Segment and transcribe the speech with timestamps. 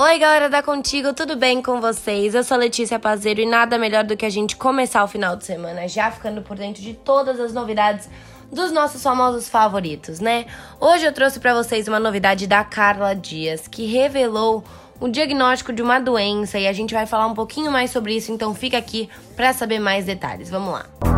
[0.00, 2.32] Oi, galera da Contigo, tudo bem com vocês?
[2.32, 5.44] Eu sou Letícia Pazeiro e nada melhor do que a gente começar o final de
[5.44, 8.08] semana já ficando por dentro de todas as novidades
[8.48, 10.46] dos nossos famosos favoritos, né?
[10.78, 14.62] Hoje eu trouxe para vocês uma novidade da Carla Dias, que revelou
[15.00, 18.30] o diagnóstico de uma doença e a gente vai falar um pouquinho mais sobre isso,
[18.30, 20.48] então fica aqui para saber mais detalhes.
[20.48, 21.17] Vamos lá.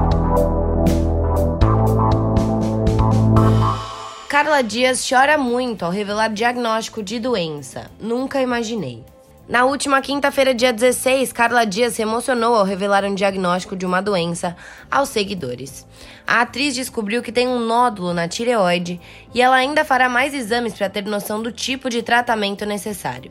[4.40, 7.90] Carla Dias chora muito ao revelar diagnóstico de doença.
[8.00, 9.04] Nunca imaginei.
[9.46, 14.00] Na última quinta-feira, dia 16, Carla Dias se emocionou ao revelar um diagnóstico de uma
[14.00, 14.56] doença
[14.90, 15.86] aos seguidores.
[16.26, 18.98] A atriz descobriu que tem um nódulo na tireoide
[19.34, 23.30] e ela ainda fará mais exames para ter noção do tipo de tratamento necessário.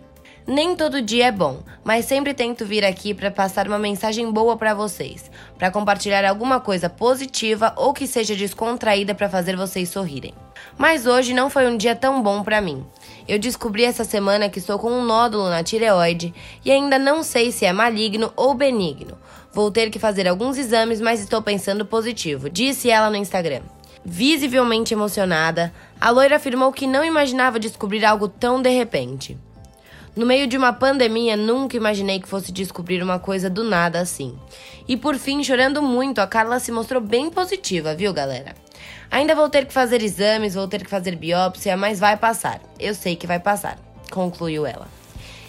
[0.52, 4.58] Nem todo dia é bom, mas sempre tento vir aqui para passar uma mensagem boa
[4.58, 10.34] para vocês, para compartilhar alguma coisa positiva ou que seja descontraída para fazer vocês sorrirem.
[10.76, 12.84] Mas hoje não foi um dia tão bom para mim.
[13.28, 16.34] Eu descobri essa semana que estou com um nódulo na tireoide
[16.66, 19.20] e ainda não sei se é maligno ou benigno.
[19.54, 23.62] Vou ter que fazer alguns exames, mas estou pensando positivo, disse ela no Instagram.
[24.04, 29.38] Visivelmente emocionada, a loira afirmou que não imaginava descobrir algo tão de repente.
[30.16, 34.38] No meio de uma pandemia, nunca imaginei que fosse descobrir uma coisa do nada assim.
[34.88, 38.56] E por fim, chorando muito, a Carla se mostrou bem positiva, viu, galera?
[39.12, 42.60] Ainda vou ter que fazer exames, vou ter que fazer biópsia, mas vai passar.
[42.80, 43.78] Eu sei que vai passar,
[44.12, 44.88] concluiu ela.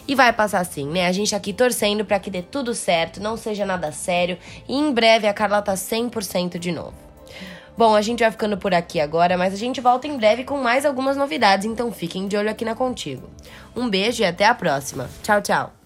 [0.06, 1.06] E vai passar sim, né?
[1.06, 4.92] A gente aqui torcendo para que dê tudo certo, não seja nada sério e em
[4.92, 6.95] breve a Carla tá 100% de novo.
[7.81, 10.59] Bom, a gente vai ficando por aqui agora, mas a gente volta em breve com
[10.59, 13.27] mais algumas novidades, então fiquem de olho aqui na Contigo.
[13.75, 15.09] Um beijo e até a próxima.
[15.23, 15.80] Tchau, tchau.